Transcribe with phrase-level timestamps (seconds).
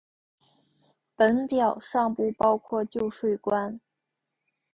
[1.15, 3.79] 本表尚不包括旧税关。